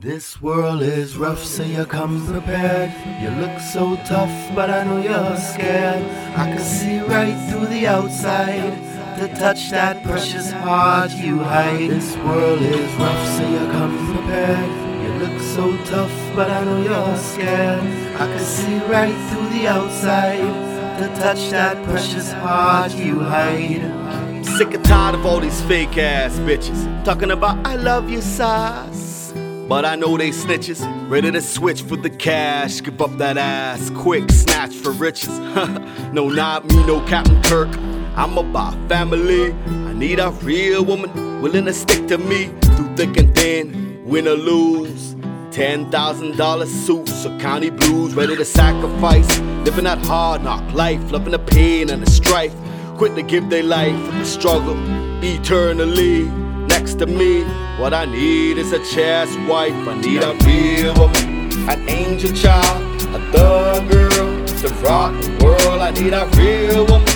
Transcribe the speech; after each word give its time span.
This 0.00 0.42
world 0.42 0.82
is 0.82 1.16
rough, 1.16 1.42
so 1.42 1.62
you 1.62 1.84
come 1.86 2.26
prepared. 2.26 2.92
You 3.22 3.30
look 3.40 3.58
so 3.60 3.96
tough, 4.04 4.54
but 4.54 4.68
I 4.68 4.84
know 4.84 5.00
you're 5.00 5.36
scared. 5.36 6.02
I 6.36 6.52
can 6.52 6.58
see 6.58 6.98
right 7.00 7.36
through 7.48 7.66
the 7.66 7.86
outside. 7.86 8.74
To 9.18 9.28
touch 9.28 9.70
that 9.70 10.02
precious 10.02 10.50
heart 10.50 11.12
you 11.12 11.38
hide. 11.38 11.90
This 11.90 12.16
world 12.18 12.60
is 12.60 12.92
rough, 12.96 13.26
so 13.36 13.48
you 13.48 13.70
come 13.70 14.14
prepared. 14.14 14.70
You 15.02 15.26
look 15.26 15.40
so 15.40 15.76
tough, 15.84 16.12
but 16.36 16.50
I 16.50 16.64
know 16.64 16.82
you're 16.82 17.16
scared. 17.16 17.80
I 18.20 18.26
can 18.26 18.44
see 18.44 18.78
right 18.90 19.16
through 19.30 19.48
the 19.58 19.68
outside. 19.68 20.74
To 20.98 21.06
touch 21.20 21.50
that 21.50 21.82
precious 21.84 22.32
heart 22.32 22.94
you 22.94 23.20
hide. 23.20 24.44
Sick 24.44 24.74
and 24.74 24.84
tired 24.84 25.14
of 25.14 25.24
all 25.24 25.40
these 25.40 25.60
fake 25.62 25.98
ass 25.98 26.38
bitches 26.40 27.04
talking 27.04 27.30
about 27.30 27.66
I 27.66 27.76
love 27.76 28.08
you 28.08 28.20
sauce. 28.20 29.03
But 29.68 29.86
I 29.86 29.96
know 29.96 30.18
they 30.18 30.28
snitches, 30.28 30.84
ready 31.08 31.30
to 31.30 31.40
switch 31.40 31.80
for 31.80 31.96
the 31.96 32.10
cash. 32.10 32.82
Give 32.82 33.00
up 33.00 33.16
that 33.16 33.38
ass, 33.38 33.90
quick 33.96 34.30
snatch 34.30 34.74
for 34.74 34.90
riches. 34.90 35.38
no, 36.12 36.28
not 36.28 36.66
me, 36.66 36.84
no 36.86 37.00
Captain 37.06 37.42
Kirk. 37.42 37.74
I'm 38.14 38.36
about 38.36 38.74
family. 38.90 39.52
I 39.52 39.94
need 39.94 40.20
a 40.20 40.30
real 40.42 40.84
woman 40.84 41.40
willing 41.40 41.64
to 41.64 41.72
stick 41.72 42.06
to 42.08 42.18
me 42.18 42.50
through 42.76 42.94
thick 42.94 43.16
and 43.16 43.34
thin, 43.34 44.02
win 44.04 44.28
or 44.28 44.34
lose. 44.34 45.16
Ten 45.50 45.90
thousand 45.90 46.36
dollar 46.36 46.66
suits 46.66 47.24
or 47.24 47.36
county 47.38 47.70
blues, 47.70 48.14
ready 48.14 48.36
to 48.36 48.44
sacrifice. 48.44 49.38
Living 49.64 49.84
that 49.84 49.98
hard 50.04 50.42
knock 50.42 50.74
life, 50.74 51.10
loving 51.10 51.32
the 51.32 51.38
pain 51.38 51.88
and 51.88 52.02
the 52.02 52.10
strife. 52.10 52.54
Quit 52.98 53.14
to 53.14 53.22
give 53.22 53.48
their 53.48 53.62
life 53.62 53.98
for 54.04 54.12
the 54.12 54.24
struggle 54.26 54.76
eternally 55.24 56.43
next 56.74 56.94
to 56.98 57.06
me. 57.06 57.44
What 57.80 57.92
I 57.94 58.04
need 58.04 58.58
is 58.58 58.72
a 58.72 58.82
chest 58.92 59.38
wife. 59.50 59.78
I 59.92 59.94
need 60.06 60.22
a 60.30 60.32
real 60.46 60.92
woman, 61.00 61.24
an 61.72 61.88
angel 61.88 62.32
child, 62.32 62.80
a 63.16 63.20
thug 63.32 63.82
girl 63.90 64.26
to 64.60 64.68
rock 64.86 65.12
the 65.22 65.30
world. 65.42 65.80
I 65.88 65.90
need 65.98 66.14
a 66.22 66.24
real 66.38 66.84
woman, 66.90 67.14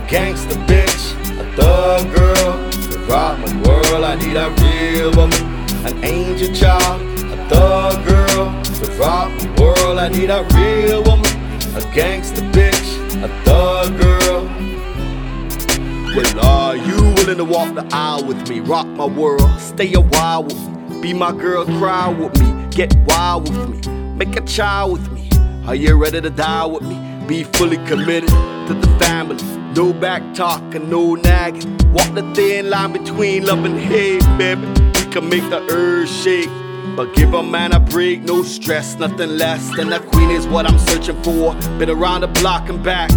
a 0.00 0.02
gangster 0.14 0.58
bitch, 0.70 1.04
a 1.42 1.44
thug 1.56 2.04
girl 2.16 2.50
to 2.90 2.98
rock 3.10 3.38
my 3.42 3.52
world. 3.66 4.02
I 4.12 4.14
need 4.22 4.36
a 4.46 4.48
real 4.62 5.10
woman, 5.18 5.42
an 5.88 5.94
angel 6.04 6.52
child, 6.62 7.00
a 7.34 7.36
thug 7.50 7.96
girl 8.10 8.44
to 8.78 8.86
rock 9.02 9.30
the 9.42 9.48
world. 9.60 9.98
I 10.06 10.08
need 10.08 10.30
a 10.38 10.42
real 10.56 11.00
woman, 11.08 11.32
a 11.80 11.82
gangster 11.94 12.46
bitch, 12.56 12.88
a 13.26 13.28
thug 13.44 13.88
girl. 14.00 14.42
Well, 16.16 16.40
are 16.40 16.76
you 16.88 16.95
willing 17.16 17.38
to 17.38 17.44
walk 17.44 17.74
the 17.74 17.86
aisle 17.92 18.24
with 18.24 18.48
me? 18.48 18.60
Rock 18.60 18.86
my 18.86 19.06
world, 19.06 19.60
stay 19.60 19.92
a 19.94 20.00
while 20.00 20.44
with 20.44 20.56
me. 20.68 21.00
Be 21.00 21.12
my 21.12 21.32
girl, 21.32 21.64
cry 21.78 22.08
with 22.08 22.40
me. 22.40 22.66
Get 22.70 22.94
wild 23.06 23.48
with 23.48 23.86
me. 23.86 23.92
Make 24.14 24.36
a 24.36 24.42
child 24.42 24.92
with 24.92 25.10
me. 25.12 25.28
Are 25.66 25.74
you 25.74 25.96
ready 25.96 26.20
to 26.20 26.30
die 26.30 26.66
with 26.66 26.82
me? 26.82 26.96
Be 27.26 27.44
fully 27.44 27.78
committed 27.86 28.30
to 28.30 28.74
the 28.74 28.86
family. 29.00 29.42
No 29.74 29.92
back 29.92 30.22
talk 30.34 30.62
and 30.74 30.88
no 30.90 31.14
nagging. 31.14 31.76
Walk 31.92 32.14
the 32.14 32.22
thin 32.34 32.70
line 32.70 32.92
between 32.92 33.44
love 33.44 33.64
and 33.64 33.78
hate, 33.78 34.22
baby. 34.38 34.66
We 34.66 35.12
can 35.12 35.28
make 35.28 35.48
the 35.50 35.66
earth 35.70 36.08
shake. 36.08 36.50
But 36.96 37.14
give 37.14 37.34
a 37.34 37.42
man 37.42 37.72
a 37.72 37.80
break, 37.80 38.22
no 38.22 38.42
stress, 38.42 38.96
nothing 38.96 39.36
less 39.36 39.74
than 39.76 39.92
a 39.92 40.00
queen 40.00 40.30
is 40.30 40.46
what 40.46 40.64
I'm 40.66 40.78
searching 40.78 41.22
for. 41.22 41.54
Been 41.78 41.90
around 41.90 42.22
the 42.22 42.28
block 42.28 42.70
and 42.70 42.82
back, 42.82 43.10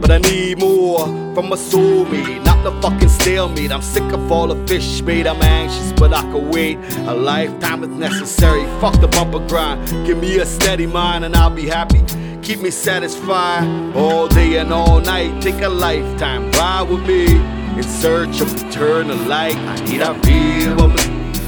but 0.00 0.10
I 0.10 0.18
need 0.18 0.58
more 0.58 1.06
from 1.34 1.52
a 1.52 1.56
soulmate, 1.56 2.44
not 2.44 2.62
the 2.64 2.72
fucking 2.80 3.08
stalemate. 3.08 3.70
I'm 3.70 3.82
sick 3.82 4.10
of 4.12 4.30
all 4.30 4.48
the 4.48 4.66
fish 4.66 5.00
bait. 5.00 5.26
I'm 5.26 5.42
anxious, 5.42 5.92
but 5.92 6.12
I 6.12 6.22
can 6.22 6.50
wait. 6.50 6.78
A 7.06 7.14
lifetime 7.14 7.84
is 7.84 7.90
necessary. 7.90 8.64
Fuck 8.80 9.00
the 9.00 9.08
bumper 9.08 9.46
grind. 9.46 9.86
Give 10.06 10.18
me 10.18 10.38
a 10.38 10.46
steady 10.46 10.86
mind 10.86 11.24
and 11.24 11.34
I'll 11.36 11.50
be 11.50 11.66
happy. 11.66 12.02
Keep 12.42 12.60
me 12.60 12.70
satisfied 12.70 13.64
all 13.96 14.28
day 14.28 14.58
and 14.58 14.72
all 14.72 15.00
night. 15.00 15.42
Take 15.42 15.62
a 15.62 15.68
lifetime, 15.68 16.50
ride 16.52 16.88
with 16.88 17.04
me 17.06 17.34
in 17.76 17.82
search 17.82 18.40
of 18.40 18.48
eternal 18.64 19.16
light. 19.26 19.56
I 19.56 19.74
need 19.84 20.00
a 20.00 20.12
real 20.24 20.76
woman, 20.76 21.00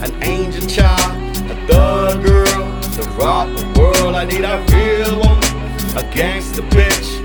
an 0.03 0.23
angel 0.25 0.67
child, 0.69 1.17
a 1.51 1.67
thug 1.69 2.25
girl 2.25 2.81
to 2.83 3.03
rock 3.11 3.49
the 3.57 3.65
world. 3.79 4.17
I 4.17 4.25
need 4.25 4.45
a 4.45 4.59
real 4.73 5.21
woman, 5.21 5.45
a 5.97 6.03
gangster 6.13 6.63
bitch, 6.63 7.18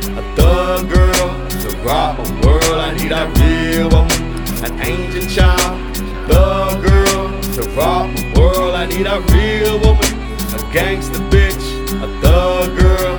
rock 1.84 2.18
my 2.18 2.46
world. 2.46 2.64
I 2.64 2.94
need 2.94 3.12
a 3.12 3.28
real 3.40 3.90
woman, 3.90 4.22
an 4.64 4.80
angel 4.82 5.26
child, 5.30 5.80
a 5.98 6.28
thug 6.28 6.84
girl 6.84 7.42
to 7.56 7.62
rock 7.76 8.10
my 8.16 8.34
world. 8.38 8.76
I 8.76 8.86
need 8.86 9.06
a 9.06 9.20
real 9.34 9.80
woman, 9.80 10.14
a 10.56 10.74
gangster 10.74 11.20
bitch, 11.30 11.66
a 12.02 12.08
thug 12.22 12.78
girl. 12.80 13.18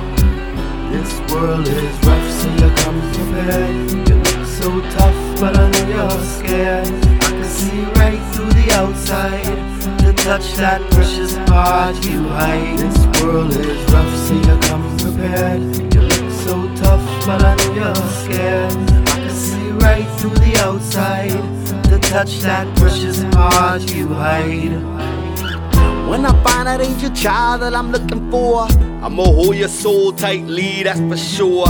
This 0.91 1.31
world 1.31 1.67
is 1.67 2.05
rough, 2.05 2.31
so 2.31 2.49
you 2.59 2.69
come 2.81 2.99
prepared. 3.13 4.09
You 4.09 4.15
look 4.15 4.45
so 4.47 4.81
tough, 4.97 5.39
but 5.39 5.57
I 5.57 5.69
know 5.71 5.87
you're 5.87 6.23
scared. 6.23 6.87
I 6.87 7.29
can 7.29 7.43
see 7.43 7.81
right 7.99 8.21
through 8.33 8.53
the 8.53 8.71
outside. 8.73 9.75
To 9.99 10.13
touch 10.13 10.53
that 10.55 10.81
precious 10.91 11.35
heart 11.49 12.03
you 12.05 12.27
hide. 12.29 12.79
This 12.79 13.21
world 13.21 13.51
is 13.51 13.91
rough, 13.91 14.15
so 14.15 14.33
you 14.33 14.54
touch 22.15 22.39
that 22.39 22.65
precious 22.77 23.23
heart 23.33 23.93
you 23.93 24.07
hide. 24.07 24.71
When 26.09 26.25
I 26.25 26.31
find 26.43 26.65
that 26.65 26.79
angel 26.79 27.09
child 27.09 27.61
that 27.61 27.75
I'm 27.75 27.91
looking 27.91 28.31
for, 28.31 28.61
I'ma 29.03 29.25
hold 29.25 29.57
your 29.57 29.67
soul 29.67 30.13
tightly, 30.13 30.83
that's 30.83 31.01
for 31.01 31.17
sure. 31.17 31.67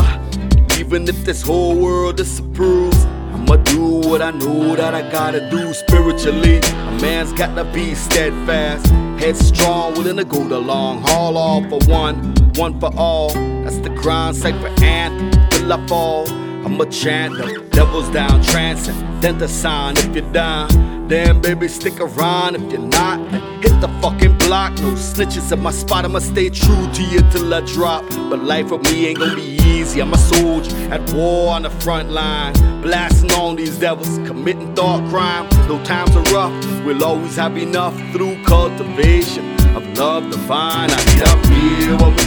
Even 0.78 1.08
if 1.08 1.26
this 1.26 1.42
whole 1.42 1.76
world 1.76 2.18
disapproves, 2.18 3.06
I'ma 3.34 3.56
do 3.56 4.08
what 4.08 4.22
I 4.22 4.30
know 4.30 4.76
that 4.76 4.94
I 4.94 5.02
gotta 5.10 5.50
do 5.50 5.74
spiritually. 5.74 6.58
A 6.60 6.92
man's 7.02 7.34
got 7.34 7.56
to 7.56 7.64
be 7.74 7.96
steadfast, 7.96 8.86
headstrong, 9.20 9.96
willing 9.96 10.18
to 10.18 10.26
go 10.26 10.48
the 10.48 10.60
long 10.60 11.02
haul, 11.02 11.38
all 11.38 11.68
for 11.68 11.80
one, 11.90 12.36
one 12.54 12.80
for 12.80 12.92
all. 12.96 13.30
That's 13.64 13.80
the 13.80 13.90
grind, 13.90 14.38
for 14.38 14.72
anthem, 14.84 15.50
till 15.50 15.74
I 15.74 15.88
fall. 15.88 16.45
I'ma 16.66 16.86
chant 16.86 17.38
the 17.38 17.64
devil's 17.70 18.10
down, 18.10 18.42
transcendent 18.42 19.38
the 19.38 19.48
sign 19.48 19.96
if 19.98 20.16
you're 20.16 20.32
down. 20.34 21.08
Damn, 21.08 21.40
baby, 21.40 21.68
stick 21.68 22.00
around 22.00 22.56
if 22.56 22.72
you're 22.72 22.82
not. 22.82 23.20
Hit 23.62 23.80
the 23.82 23.88
fucking 24.02 24.36
block, 24.40 24.74
no 24.80 24.94
snitches 24.94 25.52
at 25.52 25.60
my 25.60 25.70
spot. 25.70 26.06
I'ma 26.06 26.18
stay 26.18 26.50
true 26.50 26.92
to 26.92 27.04
you 27.04 27.20
till 27.30 27.54
I 27.54 27.62
drop. 27.62 28.04
But 28.32 28.44
life 28.44 28.72
with 28.72 28.82
me 28.92 29.06
ain't 29.06 29.20
gonna 29.20 29.36
be 29.36 29.60
easy. 29.64 30.02
I'm 30.02 30.12
a 30.12 30.18
soldier 30.18 30.76
at 30.92 31.08
war 31.14 31.54
on 31.54 31.62
the 31.62 31.70
front 31.70 32.10
line, 32.10 32.54
blasting 32.82 33.32
on 33.34 33.58
these 33.58 33.78
devils, 33.78 34.18
committing 34.28 34.74
thought 34.74 35.08
crime. 35.12 35.48
Though 35.68 35.84
times 35.84 36.16
are 36.16 36.34
rough, 36.34 36.84
we'll 36.84 37.04
always 37.04 37.36
have 37.36 37.56
enough 37.58 37.96
through 38.12 38.44
cultivation 38.44 39.46
of 39.76 39.86
love 40.00 40.32
divine. 40.32 40.90
I 40.90 40.98
a 40.98 41.36
real 41.48 41.98
woman, 42.00 42.25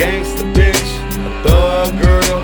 a 0.00 0.02
gangster 0.02 0.44
bitch, 0.54 0.90
a 1.26 1.42
thug 1.42 2.02
girl 2.02 2.40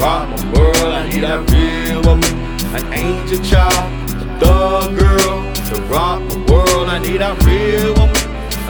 rock 0.00 0.28
my 0.28 0.52
world. 0.52 0.76
I 0.76 1.08
need 1.08 1.24
a 1.24 1.40
real 1.52 2.00
woman, 2.02 2.34
an 2.74 2.92
angel 2.92 3.44
child, 3.44 3.92
a 4.22 4.40
thug 4.40 4.98
girl 4.98 5.52
to 5.68 5.82
rock 5.92 6.20
my 6.22 6.36
world. 6.50 6.88
I 6.88 6.98
need 7.00 7.20
a 7.20 7.34
real 7.44 7.92
woman, 7.94 8.16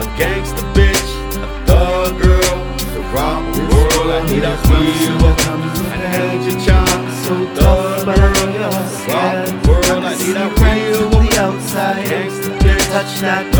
a 0.01 0.05
gangster 0.17 0.65
bitch, 0.75 1.09
a 1.43 1.65
thug 1.65 2.21
girl 2.21 2.55
to 2.93 2.99
rock 3.15 3.41
my 3.41 3.59
world. 3.71 4.11
I 4.11 4.25
need 4.29 4.43
a 4.43 4.55
real 4.67 5.17
woman, 5.23 5.71
an 5.93 6.01
angel 6.21 6.59
child, 6.65 7.13
So 7.23 7.33
a 7.35 7.55
thug 7.55 8.05
girl 8.05 8.33
to 8.33 9.11
rock 9.11 9.47
my 9.47 9.67
world. 9.67 10.03
I 10.03 10.15
need 10.17 10.35
a 10.35 10.47
right 10.61 10.89
real 10.89 11.09
woman, 11.09 11.33
outside. 11.35 12.05
gangster 12.05 12.51
bitch. 12.59 12.91
Touch 12.91 13.19
that 13.21 13.54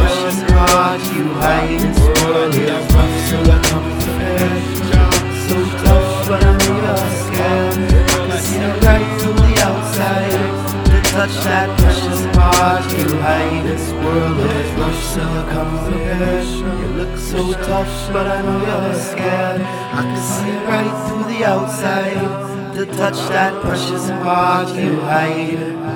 To 11.25 11.31
touch 11.31 11.43
that 11.45 11.79
precious 11.79 12.21
part 12.37 12.85
you 12.99 13.17
hide. 13.17 13.65
This 13.65 13.91
world 13.93 14.37
is 14.37 14.71
rough, 14.77 15.03
so 15.05 15.25
prepared. 15.49 16.45
You 16.45 16.87
look 16.99 17.17
so 17.17 17.53
tough, 17.65 18.13
but 18.13 18.27
I 18.27 18.43
know 18.43 18.59
you're 18.63 18.93
scared. 18.93 19.61
I 19.61 20.01
can 20.03 20.21
see 20.21 20.55
right 20.69 20.93
through 21.07 21.33
the 21.33 21.43
outside. 21.45 22.75
To 22.75 22.85
touch 22.85 23.17
that 23.29 23.59
precious 23.63 24.07
part 24.21 24.69
you 24.75 24.99
hide. 24.99 25.95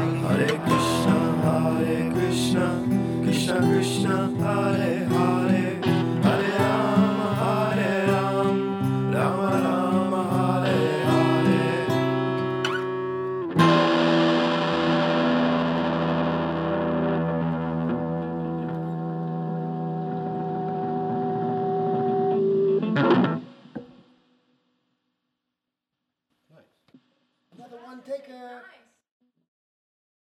Taker. 28.05 28.33
Nice. 28.33 28.78